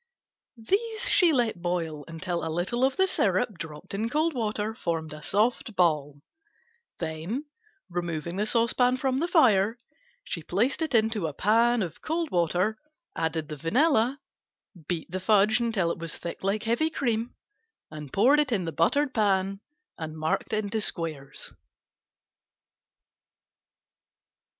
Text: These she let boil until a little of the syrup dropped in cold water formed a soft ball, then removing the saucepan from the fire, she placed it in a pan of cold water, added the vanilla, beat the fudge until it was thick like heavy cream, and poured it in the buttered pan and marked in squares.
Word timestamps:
These 0.57 1.07
she 1.09 1.31
let 1.31 1.61
boil 1.61 2.05
until 2.07 2.43
a 2.43 2.49
little 2.49 2.83
of 2.83 2.97
the 2.97 3.05
syrup 3.05 3.59
dropped 3.59 3.93
in 3.93 4.09
cold 4.09 4.33
water 4.33 4.73
formed 4.73 5.13
a 5.13 5.21
soft 5.21 5.75
ball, 5.75 6.23
then 6.97 7.45
removing 7.87 8.35
the 8.37 8.47
saucepan 8.47 8.97
from 8.97 9.19
the 9.19 9.27
fire, 9.27 9.77
she 10.23 10.41
placed 10.41 10.81
it 10.81 10.95
in 10.95 11.15
a 11.23 11.33
pan 11.33 11.83
of 11.83 12.01
cold 12.01 12.31
water, 12.31 12.79
added 13.15 13.47
the 13.47 13.55
vanilla, 13.57 14.19
beat 14.87 15.11
the 15.11 15.19
fudge 15.19 15.59
until 15.59 15.91
it 15.91 15.99
was 15.99 16.17
thick 16.17 16.43
like 16.43 16.63
heavy 16.63 16.89
cream, 16.89 17.35
and 17.91 18.11
poured 18.11 18.39
it 18.39 18.51
in 18.51 18.65
the 18.65 18.71
buttered 18.71 19.13
pan 19.13 19.61
and 19.99 20.17
marked 20.17 20.51
in 20.51 20.71
squares. 20.81 21.53